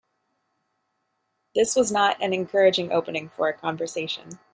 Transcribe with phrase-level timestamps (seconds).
[1.53, 4.39] This was not an encouraging opening for a conversation.